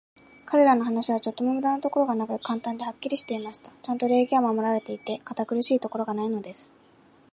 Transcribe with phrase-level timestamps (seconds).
[0.47, 3.71] 彼等の話は、ちょっとも無駄なところがなく、簡単で、はっきりしていました。
[3.83, 6.75] ちゃんと礼儀は守られていて、堅苦しいところがないのです。